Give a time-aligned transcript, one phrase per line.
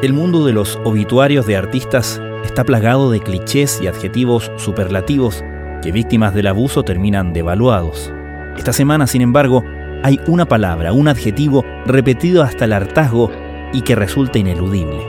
[0.00, 5.42] El mundo de los obituarios de artistas está plagado de clichés y adjetivos superlativos
[5.82, 8.12] que víctimas del abuso terminan devaluados.
[8.56, 9.64] Esta semana, sin embargo,
[10.04, 13.32] hay una palabra, un adjetivo repetido hasta el hartazgo
[13.72, 15.04] y que resulta ineludible.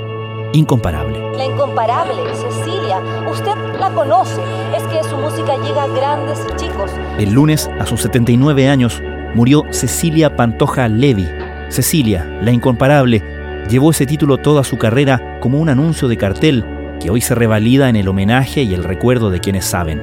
[0.53, 1.19] Incomparable.
[1.37, 2.99] La incomparable, Cecilia.
[3.29, 4.41] Usted la conoce.
[4.75, 6.89] Es que su música llega a grandes y chicos.
[7.19, 9.03] El lunes, a sus 79 años,
[9.35, 11.27] murió Cecilia Pantoja Levi.
[11.69, 13.38] Cecilia, la incomparable,
[13.69, 16.65] llevó ese título toda su carrera como un anuncio de cartel
[16.99, 20.01] que hoy se revalida en el homenaje y el recuerdo de quienes saben.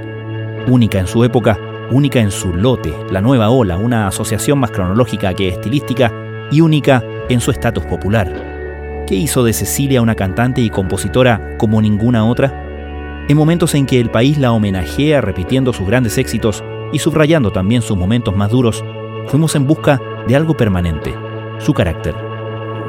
[0.69, 1.59] Única en su época,
[1.91, 6.13] única en su lote, la nueva ola, una asociación más cronológica que estilística
[6.51, 9.05] y única en su estatus popular.
[9.07, 12.65] ¿Qué hizo de Cecilia una cantante y compositora como ninguna otra?
[13.29, 17.83] En momentos en que el país la homenajea repitiendo sus grandes éxitos y subrayando también
[17.83, 18.85] sus momentos más duros,
[19.27, 21.15] fuimos en busca de algo permanente,
[21.59, 22.26] su carácter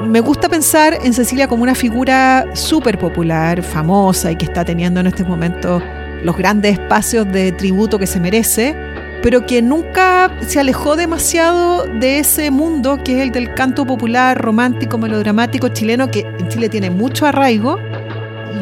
[0.06, 5.00] me gusta pensar en Cecilia como una figura súper popular, famosa y que está teniendo
[5.00, 5.82] en este momento
[6.24, 8.76] los grandes espacios de tributo que se merece,
[9.22, 14.38] pero que nunca se alejó demasiado de ese mundo que es el del canto popular,
[14.38, 17.78] romántico, melodramático chileno, que en Chile tiene mucho arraigo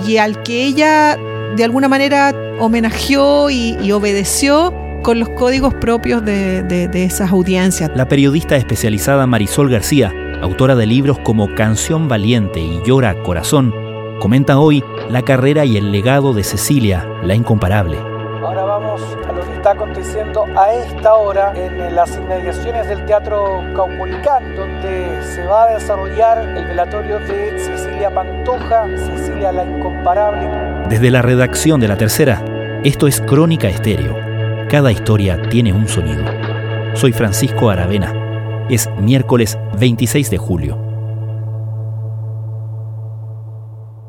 [0.08, 1.18] y al que ella
[1.56, 7.92] de alguna manera homenajeó y, obedeció con los códigos propios de, de esas audiencias.
[7.96, 13.74] La periodista especializada Marisol García autora de libros como Canción Valiente y Llora Corazón,
[14.20, 17.98] comenta hoy la carrera y el legado de Cecilia, la incomparable.
[18.44, 23.64] Ahora vamos a lo que está aconteciendo a esta hora en las inmediaciones del Teatro
[23.76, 30.48] Caupolicán, donde se va a desarrollar el velatorio de Cecilia Pantoja, Cecilia la incomparable.
[30.90, 32.44] Desde la redacción de La Tercera,
[32.84, 34.16] esto es Crónica Estéreo.
[34.70, 36.24] Cada historia tiene un sonido.
[36.94, 38.25] Soy Francisco Aravena
[38.70, 40.82] es miércoles 26 de julio.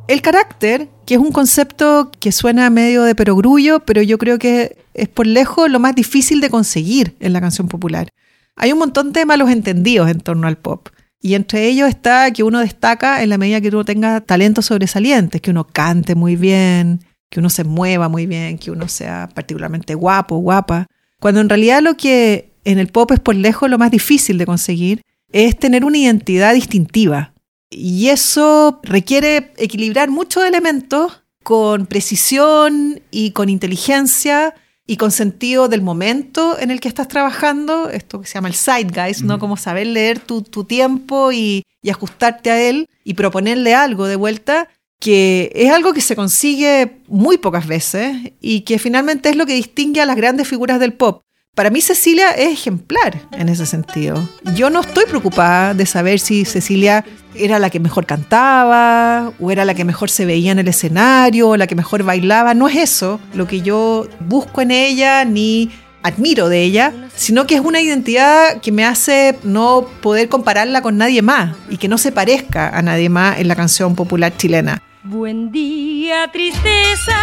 [0.09, 4.79] El carácter, que es un concepto que suena medio de perogrullo, pero yo creo que
[4.95, 8.09] es por lejos lo más difícil de conseguir en la canción popular.
[8.55, 10.89] Hay un montón de malos entendidos en torno al pop.
[11.21, 15.41] Y entre ellos está que uno destaca en la medida que uno tenga talentos sobresalientes,
[15.41, 19.95] que uno cante muy bien, que uno se mueva muy bien, que uno sea particularmente
[19.95, 20.87] guapo, guapa.
[21.19, 24.45] Cuando en realidad lo que en el pop es por lejos lo más difícil de
[24.45, 27.33] conseguir, es tener una identidad distintiva.
[27.71, 34.53] Y eso requiere equilibrar muchos elementos con precisión y con inteligencia
[34.85, 38.55] y con sentido del momento en el que estás trabajando, esto que se llama el
[38.55, 39.39] zeitgeist, ¿no?
[39.39, 44.69] Como saber leer tu, tiempo y, y, ajustarte a él y proponerle algo de vuelta,
[45.01, 49.55] que es algo que se consigue muy pocas veces y que finalmente es lo que
[49.55, 51.23] distingue a las grandes figuras del pop
[51.57, 54.29] para mí Cecilia es ejemplar en ese sentido.
[54.55, 57.03] Yo no estoy preocupada de saber si Cecilia
[57.35, 61.49] era la que mejor cantaba o era la que mejor se veía en el escenario
[61.49, 62.53] o la que mejor bailaba.
[62.53, 65.71] No es eso lo que yo busco en ella ni
[66.03, 70.99] admiro de ella, sino que es una identidad que me hace no poder compararla con
[70.99, 74.83] nadie más y que no se parezca a nadie más en la canción popular chilena.
[75.05, 77.17] Buen día, tristeza,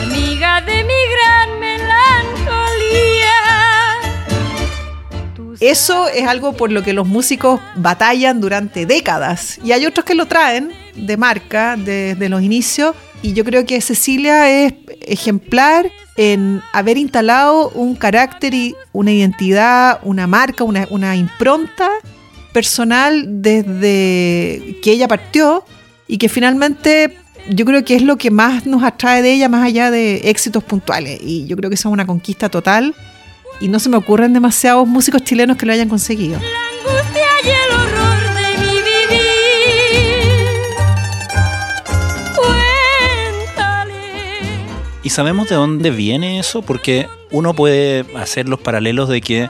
[0.00, 1.63] amiga de mi gran
[5.64, 10.14] Eso es algo por lo que los músicos batallan durante décadas y hay otros que
[10.14, 16.60] lo traen de marca desde los inicios y yo creo que Cecilia es ejemplar en
[16.74, 21.88] haber instalado un carácter y una identidad, una marca, una, una impronta
[22.52, 25.64] personal desde que ella partió
[26.06, 27.16] y que finalmente
[27.48, 30.62] yo creo que es lo que más nos atrae de ella, más allá de éxitos
[30.62, 31.20] puntuales.
[31.22, 32.94] Y yo creo que esa es una conquista total
[33.64, 36.38] y no se me ocurren demasiados músicos chilenos que lo hayan conseguido.
[45.02, 46.60] ¿Y sabemos de dónde viene eso?
[46.60, 49.48] Porque uno puede hacer los paralelos de que,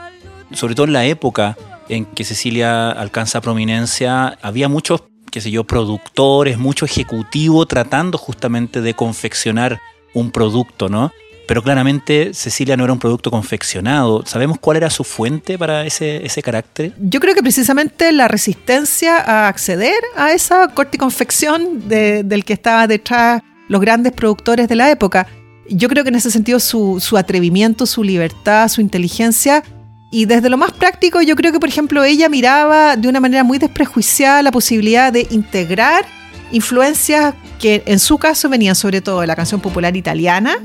[0.53, 1.57] sobre todo en la época
[1.89, 8.79] en que Cecilia alcanza prominencia, había muchos, qué sé yo, productores, mucho ejecutivo tratando justamente
[8.79, 9.81] de confeccionar
[10.13, 11.11] un producto, ¿no?
[11.47, 14.23] Pero claramente Cecilia no era un producto confeccionado.
[14.25, 16.93] ¿Sabemos cuál era su fuente para ese, ese carácter?
[16.99, 22.53] Yo creo que precisamente la resistencia a acceder a esa corte y confección del que
[22.53, 25.27] estaba detrás los grandes productores de la época.
[25.69, 29.63] Yo creo que en ese sentido su, su atrevimiento, su libertad, su inteligencia
[30.11, 33.43] y desde lo más práctico, yo creo que, por ejemplo, ella miraba de una manera
[33.43, 36.05] muy desprejuiciada la posibilidad de integrar
[36.51, 40.57] influencias que en su caso venían sobre todo de la canción popular italiana.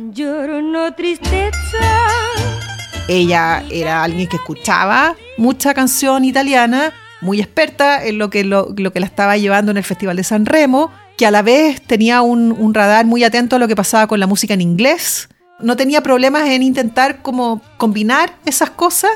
[3.09, 8.93] Ella era alguien que escuchaba mucha canción italiana muy experta en lo que, lo, lo
[8.93, 12.23] que la estaba llevando en el Festival de San Remo, que a la vez tenía
[12.23, 15.29] un, un radar muy atento a lo que pasaba con la música en inglés.
[15.61, 19.11] No tenía problemas en intentar como combinar esas cosas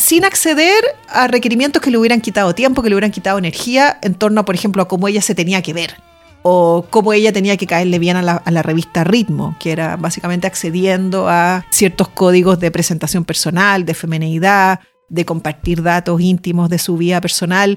[0.00, 4.14] sin acceder a requerimientos que le hubieran quitado tiempo, que le hubieran quitado energía en
[4.14, 5.94] torno, por ejemplo, a cómo ella se tenía que ver
[6.42, 11.28] o cómo ella tenía que caerle bien a la, revista Ritmo, que era básicamente accediendo
[11.28, 17.20] a ciertos códigos de presentación personal, de femineidad, de compartir datos íntimos de su vida
[17.20, 17.76] personal.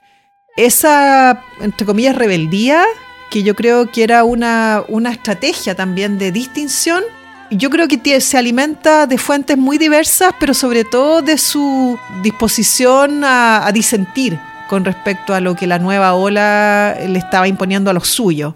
[0.56, 2.86] Esa, entre comillas, rebeldía,
[3.30, 7.04] que yo creo que era una, una estrategia también de distinción,
[7.56, 13.24] yo creo que se alimenta de fuentes muy diversas, pero sobre todo de su disposición
[13.24, 17.94] a, a disentir con respecto a lo que la nueva ola le estaba imponiendo a
[17.94, 18.56] los suyos.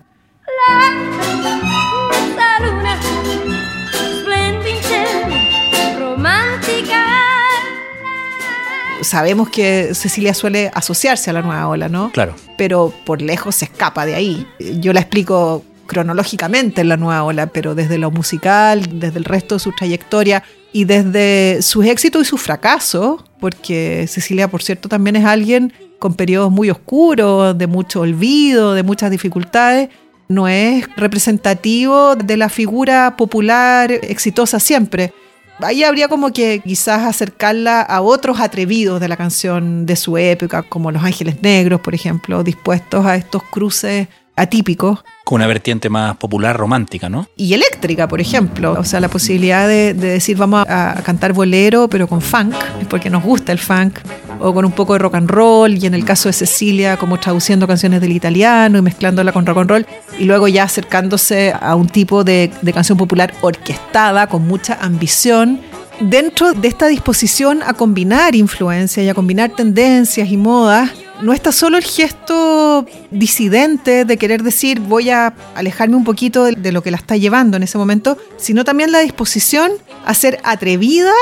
[9.01, 12.11] Sabemos que Cecilia suele asociarse a la nueva ola, ¿no?
[12.11, 12.35] Claro.
[12.57, 14.47] Pero por lejos se escapa de ahí.
[14.59, 19.55] Yo la explico cronológicamente en la nueva ola, pero desde lo musical, desde el resto
[19.55, 25.15] de su trayectoria y desde sus éxitos y sus fracasos, porque Cecilia, por cierto, también
[25.15, 29.89] es alguien con periodos muy oscuros, de mucho olvido, de muchas dificultades,
[30.27, 35.13] no es representativo de la figura popular exitosa siempre.
[35.59, 40.61] Ahí habría como que quizás acercarla a otros atrevidos de la canción de su época,
[40.61, 44.07] como Los Ángeles Negros, por ejemplo, dispuestos a estos cruces
[44.37, 45.03] atípicos.
[45.25, 47.27] Con una vertiente más popular romántica, ¿no?
[47.35, 48.77] Y eléctrica, por ejemplo.
[48.79, 52.55] O sea, la posibilidad de, de decir vamos a, a, cantar bolero, pero con funk,
[52.89, 53.99] porque nos gusta el funk,
[54.39, 57.19] o con un poco de rock and roll, y en el caso de Cecilia, como
[57.19, 59.85] traduciendo canciones del italiano y mezclándola con rock and roll,
[60.17, 65.59] y luego ya acercándose a un tipo de, de canción popular orquestada, con mucha ambición,
[65.99, 70.91] dentro de esta disposición a combinar influencias y a combinar tendencias y modas,
[71.21, 76.71] no está solo el gesto disidente de querer decir voy a alejarme un poquito de,
[76.71, 79.71] lo que la está llevando en ese momento, sino también la disposición
[80.05, 81.13] a ser atrevida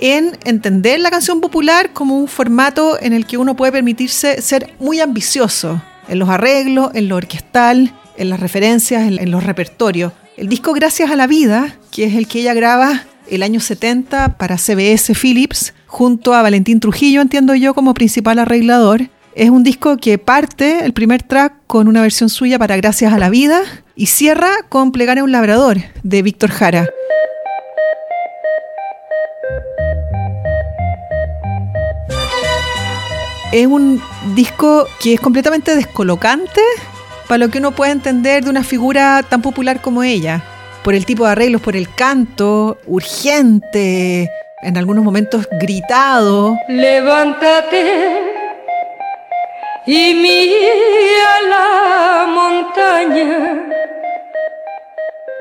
[0.00, 4.74] en entender la canción popular como un formato en el que uno puede permitirse ser
[4.78, 10.12] muy ambicioso en los arreglos, en lo orquestal, en las referencias, en, en los repertorios.
[10.36, 14.36] El disco Gracias a la Vida, que es el que ella graba el año 70
[14.38, 19.08] para CBS Philips, junto a Valentín Trujillo, entiendo yo, como principal arreglador.
[19.40, 23.18] Es un disco que parte, el primer track, con una versión suya para Gracias a
[23.18, 23.62] la Vida
[23.96, 26.86] y cierra con Plegar a un labrador de Víctor Jara.
[33.50, 34.02] Es un
[34.34, 36.60] disco que es completamente descolocante
[37.26, 40.44] para lo que uno puede entender de una figura tan popular como ella
[40.84, 46.58] por el tipo de arreglos, por el canto, urgente, en algunos momentos gritado.
[46.68, 48.19] Levántate
[49.86, 53.66] y mira la montaña.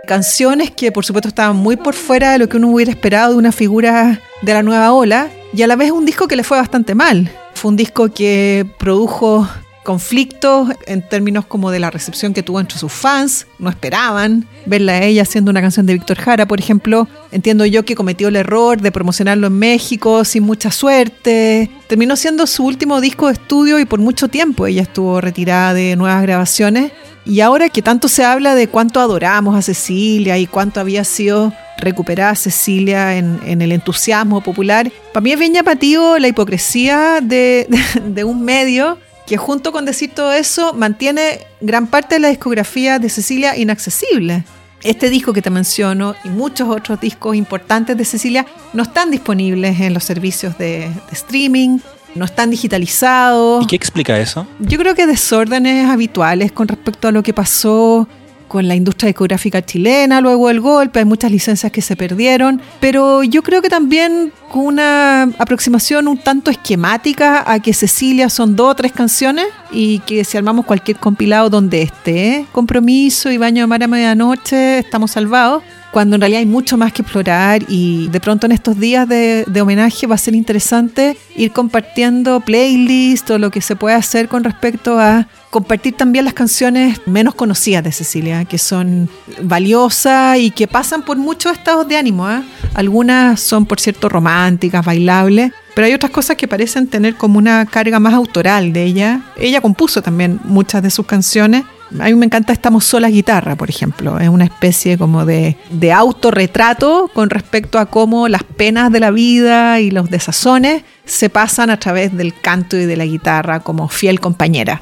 [0.08, 3.38] Canciones que por supuesto estaban muy por fuera de lo que uno hubiera esperado de
[3.38, 6.58] una figura de la nueva ola y a la vez un disco que le fue
[6.58, 7.30] bastante mal.
[7.54, 9.48] Fue un disco que produjo
[9.90, 14.92] conflictos en términos como de la recepción que tuvo entre sus fans, no esperaban verla
[14.92, 17.08] a ella haciendo una canción de Víctor Jara, por ejemplo.
[17.32, 21.72] Entiendo yo que cometió el error de promocionarlo en México sin mucha suerte.
[21.88, 25.96] Terminó siendo su último disco de estudio y por mucho tiempo ella estuvo retirada de
[25.96, 26.92] nuevas grabaciones.
[27.26, 31.52] Y ahora que tanto se habla de cuánto adoramos a Cecilia y cuánto había sido
[31.80, 37.66] recuperada Cecilia en, en el entusiasmo popular, para mí es bien llamativo la hipocresía de,
[37.70, 42.30] de, de un medio que junto con decir todo eso mantiene gran parte de la
[42.30, 44.44] discografía de Cecilia inaccesible.
[44.82, 49.80] Este disco que te menciono y muchos otros discos importantes de Cecilia no están disponibles
[49.82, 51.78] en los servicios de, de streaming,
[52.16, 53.64] no están digitalizados.
[53.66, 54.48] ¿Y qué explica eso?
[54.58, 58.08] Yo creo que desórdenes habituales con respecto a lo que pasó
[58.50, 63.24] con la industria discográfica chilena luego del golpe, hay muchas licencias que se perdieron, pero
[63.24, 68.72] yo creo que también con una aproximación un tanto esquemática a que Cecilia son dos
[68.72, 73.68] o tres canciones y que si armamos cualquier compilado donde esté Compromiso y Baño de
[73.68, 78.20] Mar a Medianoche, estamos salvados cuando en realidad hay mucho más que explorar y de
[78.20, 83.52] pronto en estos días de, homenaje va a ser interesante ir compartiendo playlists o lo
[83.52, 88.46] que se puede hacer con respecto a compartir también las canciones menos conocidas de Cecilia,
[88.46, 89.10] que son
[89.42, 92.30] valiosas y que pasan por muchos estados de ánimo.
[92.30, 92.42] ¿eh?
[92.76, 97.66] Algunas son, por cierto, románticas, bailables, pero hay otras cosas que parecen tener como una
[97.66, 99.22] carga más autoral de ella.
[99.38, 101.64] Ella compuso también muchas de sus canciones
[101.98, 104.20] A mí me encanta Estamos solas guitarra, por ejemplo.
[104.20, 109.12] Es una especie como de, de autorretrato con respecto a cómo las penas de la
[109.12, 113.88] vida y los desazones se pasan a través del canto y de la guitarra como
[113.88, 114.82] fiel compañera.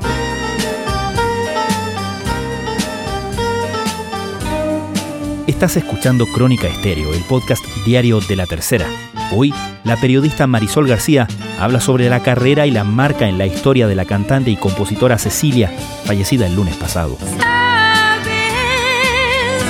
[5.58, 8.86] Estás escuchando Crónica Estéreo, el podcast diario de la tercera.
[9.34, 9.52] Hoy,
[9.84, 11.28] la periodista Marisol García
[11.60, 15.18] habla sobre la carrera y la marca en la historia de la cantante y compositora
[15.18, 15.72] Cecilia,
[16.06, 17.18] fallecida el lunes pasado.
[17.40, 18.30] Sabes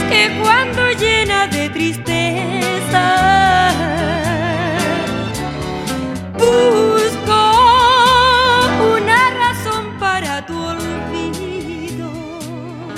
[0.10, 2.38] que cuando llena de tristeza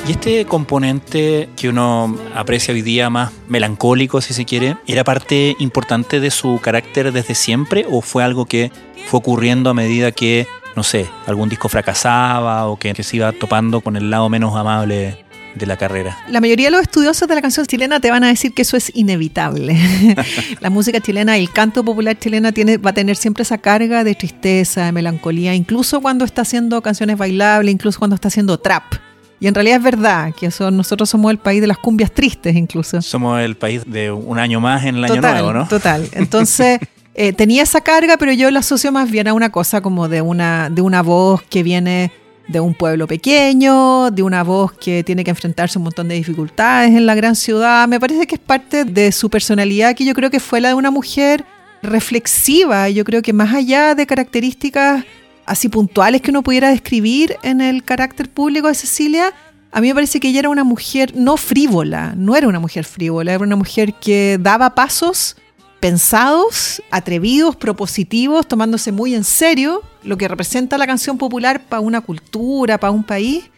[0.10, 5.56] Y este componente que uno aprecia hoy día más melancólico, si se quiere, ¿era parte
[5.60, 8.72] importante de su carácter desde siempre o fue algo que
[9.06, 13.82] fue ocurriendo a medida que, no sé, algún disco fracasaba o que, se iba topando
[13.82, 15.24] con el lado menos amable
[15.54, 16.18] de la carrera?
[16.28, 18.78] La mayoría de los estudiosos de la canción chilena te van a decir que eso
[18.78, 19.78] es inevitable.
[20.60, 24.16] la música chilena el canto popular chilena tiene, va a tener siempre esa carga de
[24.16, 29.09] tristeza, de melancolía, incluso cuando está haciendo canciones bailables, incluso cuando está haciendo trap.
[29.40, 32.56] Y en realidad es verdad que eso, nosotros somos el país de las cumbias tristes
[32.56, 33.02] incluso.
[33.02, 35.68] Somos el país de un año más en el año Total, nuevo, ¿no?
[35.68, 36.08] Total.
[36.14, 36.80] Entonces,
[37.16, 40.22] eh, tenía esa carga, pero yo la asocio más bien a una cosa como de
[40.22, 42.12] una, de una voz que viene
[42.50, 46.16] de un pueblo pequeño, de una voz que tiene que enfrentarse a un montón de
[46.16, 47.88] dificultades en la gran ciudad.
[47.88, 50.74] Me parece que es parte de su personalidad, que yo creo que fue la de
[50.74, 51.46] una mujer
[51.84, 52.90] reflexiva.
[52.90, 55.06] Yo creo que más allá de características
[55.50, 59.34] así puntuales que uno pudiera describir en el carácter público de Cecilia,
[59.72, 62.86] a mí me parece que ella era una mujer no frívola, no era una mujer
[62.86, 65.36] frívola, era una mujer que daba pasos
[65.80, 72.02] pensados, atrevidos, propositivos, tomándose muy en serio lo que representa la canción popular para una
[72.02, 73.50] cultura, para un país.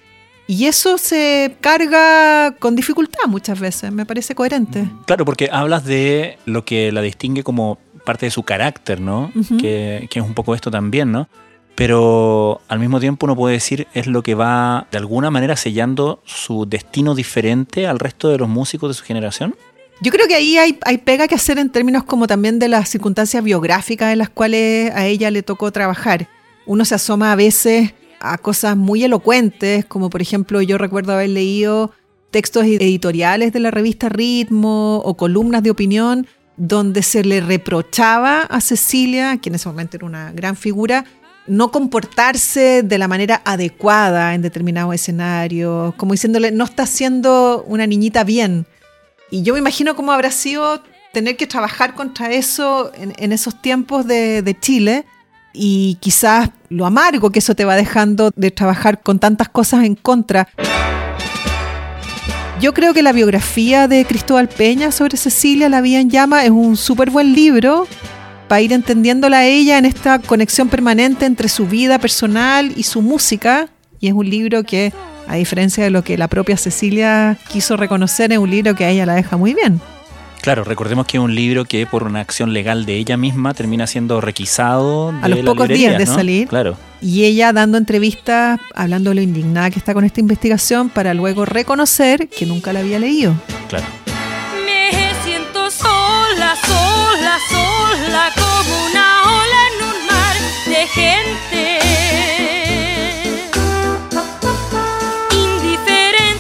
[0.48, 4.88] Y eso se carga con dificultad muchas veces, me parece coherente.
[5.08, 9.32] Claro, porque hablas de lo que la distingue como parte de su carácter, ¿no?
[9.36, 9.58] Ujú.
[9.58, 11.28] que, que es un poco esto también, ¿no?
[11.76, 16.22] Pero al mismo tiempo uno puede decir es lo que va de alguna manera sellando
[16.26, 19.56] su destino diferente al resto de los músicos de su generación.
[20.02, 22.90] Yo creo que ahí hay, hay pega que hacer en términos como también de las
[22.90, 26.28] circunstancias biográficas en las cuales a ella le tocó trabajar.
[26.66, 31.30] Uno se asoma a veces a cosas muy elocuentes, como por ejemplo yo recuerdo haber
[31.30, 31.92] leído
[32.32, 38.62] textos editoriales de la revista Ritmo o columnas de opinión donde se le reprochaba a
[38.62, 41.06] Cecilia, que en ese momento era una gran figura,
[41.48, 47.88] no comportarse de la manera adecuada en determinados escenarios, como diciéndole, no está siendo una
[47.88, 48.66] niñita bien.
[49.30, 50.82] Y yo me imagino cómo habrá sido
[51.14, 55.06] tener que trabajar contra eso en, esos tiempos de, de Chile
[55.54, 59.96] y quizás lo amargo que eso te va dejando de trabajar con tantas cosas en
[59.96, 60.48] contra.
[62.62, 66.52] Yo creo que la biografía de Cristóbal Peña sobre Cecilia, La Vía en Llama, es
[66.52, 67.88] un súper buen libro
[68.52, 73.02] para ir entendiéndola a ella en esta conexión permanente entre su vida personal y su
[73.02, 73.70] música.
[74.02, 74.92] Y es un libro que,
[75.26, 78.90] a diferencia de lo que la propia Cecilia quiso reconocer, es un libro que a
[78.90, 79.80] ella la deja muy bien.
[80.42, 83.88] Claro, recordemos que es un libro que por una acción legal de ella misma termina
[83.88, 86.14] siendo requisado de A los pocos días de ¿no?
[86.14, 86.50] salir.
[86.50, 91.14] Claro, Y ella dando entrevistas, hablando de lo indignada que está con esta investigación, para
[91.14, 93.34] luego reconocer que nunca la había leído.
[93.70, 93.86] claro.
[97.50, 101.80] Sola, como una ola en de gente.
[105.32, 106.32] Indiferente.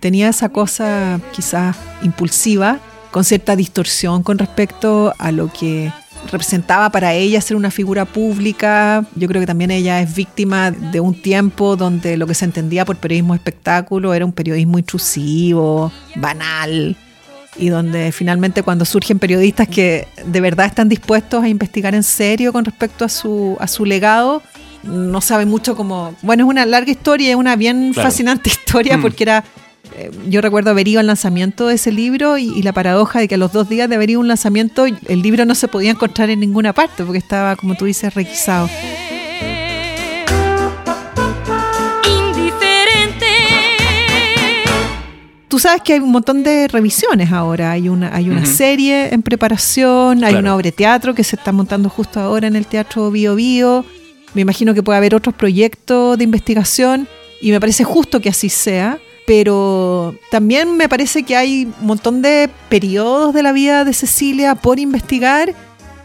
[0.00, 2.80] tenía esa cosa quizás impulsiva,
[3.10, 5.92] con cierta distorsión con respecto a lo que
[6.30, 9.04] representaba para ella ser una figura pública.
[9.16, 12.84] Yo creo que también ella es víctima de un tiempo donde lo que se entendía
[12.84, 16.96] por periodismo espectáculo era un periodismo intrusivo, banal,
[17.56, 22.52] y donde finalmente cuando surgen periodistas que de verdad están dispuestos a investigar en serio
[22.52, 24.42] con respecto a su, a su legado,
[24.82, 26.14] no saben mucho como...
[26.22, 28.08] Bueno, es una larga historia, es una bien Claro.
[28.08, 29.02] fascinante historia Mm.
[29.02, 29.44] porque era...
[29.96, 33.28] eh, Yo recuerdo haber ido al lanzamiento de ese libro y, y la paradoja de
[33.28, 35.68] que a los dos días de haber ido a un lanzamiento el libro no se
[35.68, 38.70] podía encontrar en ninguna parte porque estaba, como tú dices, requisado.
[45.50, 47.72] Tú sabes que hay un montón de revisiones ahora.
[47.72, 51.50] Hay una, hay una serie en preparación, hay una obra de teatro que se está
[51.50, 53.84] montando justo ahora en el Teatro Bio Bio.
[54.32, 57.08] Me imagino que puede haber otros proyectos de investigación
[57.42, 59.00] y me parece justo que así sea.
[59.26, 64.54] Pero también me parece que hay un montón de periodos de la vida de Cecilia
[64.54, 65.52] por investigar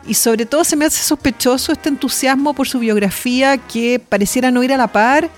[0.08, 4.64] y sobre todo se me hace sospechoso este entusiasmo por su biografía que pareciera no
[4.64, 5.30] ir a la par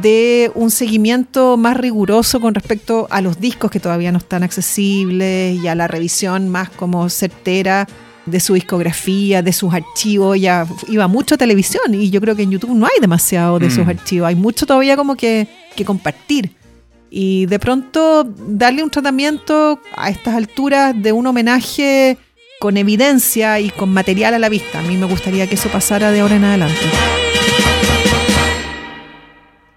[0.00, 5.62] de un seguimiento más riguroso con respecto a los discos que todavía no están accesibles
[5.62, 7.86] y a la revisión más como certera
[8.26, 12.42] de su discografía, de sus archivos, ya iba mucho a televisión y yo creo que
[12.42, 13.90] en YouTube no hay demasiado de sus Mm.
[13.90, 15.46] archivos, hay mucho todavía como que,
[15.76, 16.52] que compartir.
[17.10, 22.16] Y de pronto darle un tratamiento a estas alturas de un homenaje
[22.58, 24.80] con evidencia y con material a la vista.
[24.80, 26.80] A mí me gustaría que eso pasara de ahora en adelante.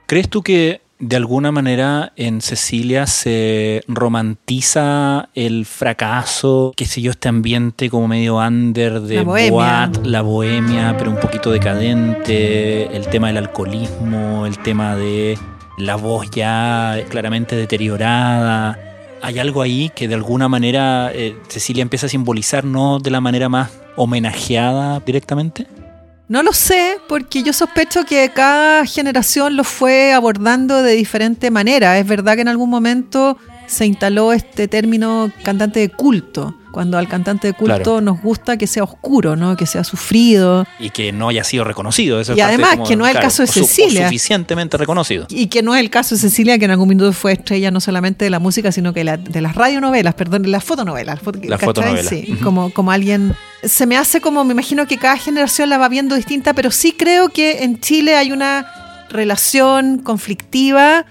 [0.07, 7.11] ¿Crees tú que de alguna manera en Cecilia se romantiza el fracaso, qué sé yo,
[7.11, 9.51] este ambiente como medio under de La bohemia.
[9.51, 15.37] boat, la bohemia, pero un poquito decadente, el tema del alcoholismo, el tema de
[15.77, 18.79] la voz ya claramente deteriorada?
[19.21, 23.19] ¿Hay algo ahí que de alguna manera eh, Cecilia empieza a simbolizar, no de la
[23.19, 25.67] manera más homenajeada directamente?
[26.29, 31.98] No lo sé, porque yo sospecho que cada generación lo fue abordando de diferente manera.
[31.98, 37.07] Es verdad que en algún momento se instaló este término cantante de culto, cuando al
[37.07, 38.01] cantante de culto Claro.
[38.01, 39.57] nos gusta que sea oscuro, ¿no?
[39.57, 42.19] que sea sufrido, Y que no haya sido reconocido.
[42.22, 44.03] Eso Y además como, que no es el caso de su- Cecilia.
[44.05, 45.25] suficientemente reconocido.
[45.31, 47.79] y que no es el caso de Cecilia, que en algún minuto fue estrella no
[47.79, 51.19] solamente de la música, sino que la- de las radionovelas, perdón, de las fotonovelas.
[51.19, 51.65] fot- La ¿cachai?
[51.65, 52.10] fotonovela.
[52.12, 52.43] Sí, Ujú.
[52.43, 53.34] como, como alguien...
[53.63, 56.91] Se me hace como, me imagino que cada generación la va viendo distinta, pero sí
[56.91, 58.67] creo que en Chile hay una
[59.10, 61.07] relación conflictiva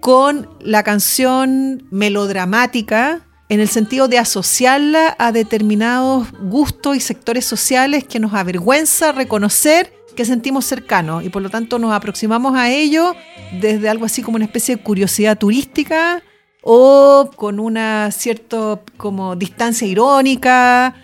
[0.00, 8.04] con la canción melodramática en el sentido de asociarla a determinados gustos y sectores sociales
[8.04, 13.14] que nos avergüenza reconocer que sentimos cercanos y por lo tanto nos aproximamos a ello
[13.60, 16.22] desde algo así como una especie de curiosidad turística
[16.62, 20.94] o con una cierta como distancia irónica.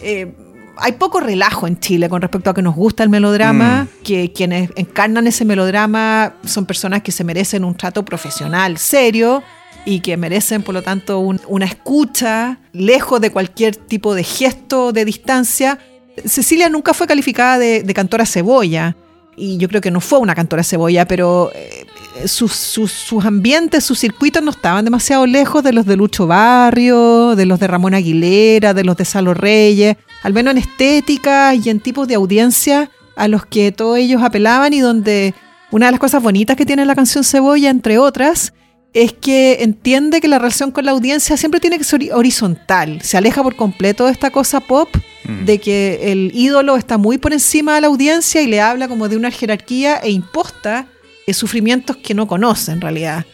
[0.00, 0.34] Eh,
[0.78, 4.70] hay poco relajo en Chile con respecto a que nos gusta el melodrama, que quienes
[4.74, 9.44] encarnan ese melodrama son personas que se merecen un trato profesional serio
[9.84, 14.92] y que merecen, por lo tanto, un- una escucha lejos de cualquier tipo de gesto
[14.92, 15.78] de distancia.
[16.24, 18.96] Cecilia nunca fue calificada de, de cantora cebolla
[19.36, 21.86] y yo creo que no fue una cantora cebolla, pero eh,
[22.28, 27.34] sus, sus, sus ambientes, sus circuitos no estaban demasiado lejos de los de Lucho Barrio,
[27.34, 31.70] de los de Ramón Aguilera, de los de Salo Reyes, al menos en estética y
[31.70, 35.34] en tipos de audiencia a los que todos ellos apelaban y donde
[35.70, 38.52] una de las cosas bonitas que tiene la canción Cebolla, entre otras,
[38.94, 43.00] es que entiende que la relación con la audiencia siempre tiene que ser hori- horizontal,
[43.02, 44.88] se aleja por completo de esta cosa pop
[45.24, 45.44] Mm.
[45.44, 49.08] de que el ídolo está muy por encima de la audiencia y le habla como
[49.08, 50.86] de una jerarquía e imposta
[51.28, 53.24] eh, sufrimientos que no conoce en realidad.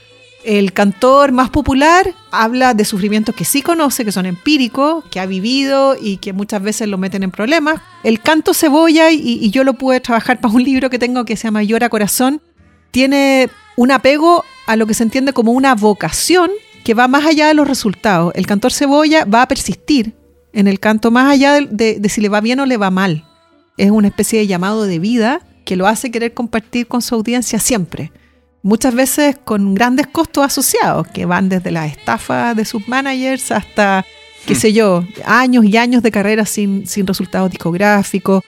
[0.44, 5.24] El cantor más popular habla de sufrimientos que sí conoce, que son empíricos, que ha
[5.24, 7.80] vivido y que muchas veces lo meten en problemas.
[8.04, 11.36] El canto cebolla, y, y yo lo pude trabajar para un libro que tengo que
[11.36, 12.42] se llama Llora Corazón,
[12.90, 16.50] tiene un apego a lo que se entiende como una vocación
[16.84, 18.32] que va más allá de los resultados.
[18.36, 20.14] El cantor cebolla va a persistir
[20.52, 22.90] en el canto más allá de, de- de si le va bien o le va
[22.90, 23.24] mal.
[23.76, 27.58] Es una especie de llamado de vida que lo hace querer compartir con su audiencia
[27.58, 28.12] siempre.
[28.62, 34.04] Muchas veces con grandes costos asociados, que van desde las estafas de sus managers hasta,
[34.46, 38.42] qué sé yo, años y años de carrera sin, sin resultados discográficos.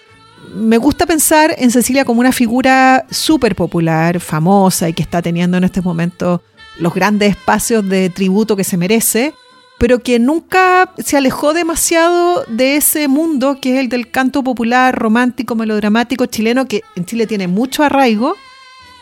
[0.52, 5.56] Me gusta pensar en Cecilia como una figura súper popular, famosa y que está teniendo
[5.56, 6.42] en este momento
[6.78, 9.32] los grandes espacios de tributo que se merece,
[9.78, 14.94] pero que nunca se alejó demasiado de ese mundo que es el del canto popular,
[14.96, 18.34] romántico, melodramático chileno, que en Chile tiene mucho arraigo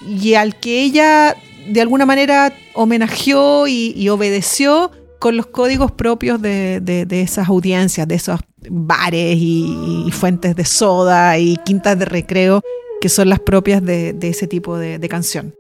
[0.06, 1.34] y al que ella
[1.66, 7.48] de alguna manera homenajeó y, y obedeció con los códigos propios de, de- de esas
[7.48, 12.60] audiencias, de esos bares y, y fuentes de soda y quintas de recreo,
[13.00, 15.54] que son las propias de, de ese tipo de, de canción.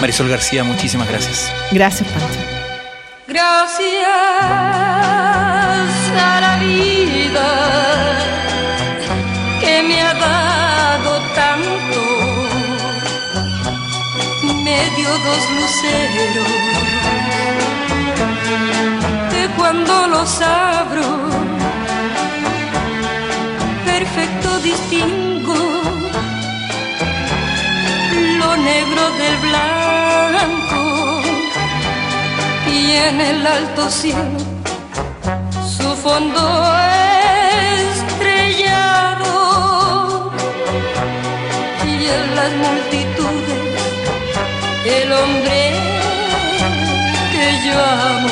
[0.00, 1.52] Marisol García, muchísimas gracias.
[1.70, 2.40] Gracias, Pancho.
[3.28, 4.08] Gracias
[6.18, 7.91] a la vida
[15.22, 16.48] Me dio dos luceros.
[19.30, 21.08] Que cuando los abro,
[23.84, 25.54] perfecto distingo
[28.38, 30.80] lo negro del blanco.
[32.70, 34.38] Y en el alto cielo
[35.76, 36.42] su fondo
[37.90, 39.30] estrellado.
[41.86, 42.52] Y en las
[44.84, 45.72] el hombre
[47.32, 48.31] que yo amo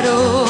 [0.00, 0.41] claro.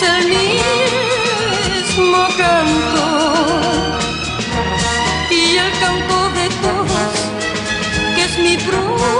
[0.00, 0.28] Es el
[1.88, 3.98] mismo canto
[5.30, 7.12] y el canto de todos
[8.14, 9.19] que es mi propio